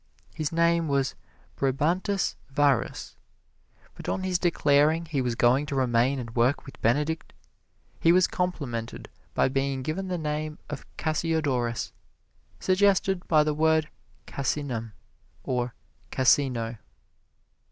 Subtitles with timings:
[0.33, 1.13] His name was
[1.55, 3.15] Brebantus Varus,
[3.93, 7.33] but on his declaring he was going to remain and work with Benedict,
[7.99, 11.91] he was complimented by being given the name of Cassiodorus,
[12.59, 13.89] suggested by the word
[14.25, 14.93] Cassinum
[15.43, 15.75] or
[16.09, 16.77] Cassino.